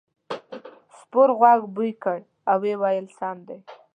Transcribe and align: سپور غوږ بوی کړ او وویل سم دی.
سپور 0.97 1.29
غوږ 1.39 1.61
بوی 1.75 1.91
کړ 2.03 2.19
او 2.49 2.57
وویل 2.65 3.05
سم 3.17 3.37
دی. 3.47 3.59